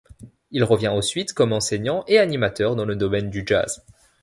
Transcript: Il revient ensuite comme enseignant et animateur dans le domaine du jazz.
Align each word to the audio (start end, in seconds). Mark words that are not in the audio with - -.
Il 0.49 0.63
revient 0.63 0.87
ensuite 0.87 1.31
comme 1.31 1.53
enseignant 1.53 2.03
et 2.07 2.17
animateur 2.17 2.75
dans 2.75 2.85
le 2.85 2.95
domaine 2.95 3.29
du 3.29 3.43
jazz. 3.45 3.85